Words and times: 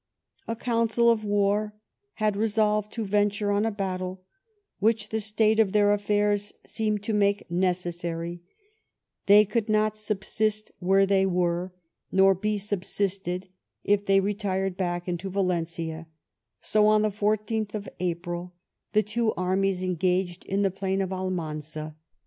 "A 0.47 0.55
council 0.55 1.11
of 1.11 1.23
war 1.23 1.75
had 2.15 2.35
resolved 2.35 2.91
to 2.93 3.05
venture 3.05 3.51
on 3.51 3.67
a 3.67 3.71
battle, 3.71 4.23
which 4.79 5.09
the 5.09 5.21
state 5.21 5.59
of 5.59 5.73
their 5.73 5.93
affairs 5.93 6.53
seemed 6.65 7.03
to 7.03 7.13
make 7.13 7.51
necessary: 7.51 8.41
they 9.27 9.45
could 9.45 9.69
not 9.69 9.95
subsist 9.95 10.71
where 10.79 11.05
they 11.05 11.27
were, 11.27 11.71
nor 12.11 12.33
258 12.33 12.35
RAMILLIES 12.41 12.71
AND 12.71 12.79
ALMANZA 12.79 12.79
be 12.79 13.45
subsisted 13.45 13.53
if 14.01 14.05
they 14.05 14.19
retired 14.19 14.75
back 14.75 15.07
into 15.07 15.29
Valencia; 15.29 16.07
so 16.61 16.87
on 16.87 17.03
the 17.03 17.11
14th 17.11 17.75
of 17.75 17.87
April, 17.99 18.55
the 18.93 19.03
two 19.03 19.35
armies 19.35 19.83
engaged 19.83 20.43
in 20.45 20.63
the 20.63 20.71
plain 20.71 21.03
of 21.03 21.13
Almanza. 21.13 21.95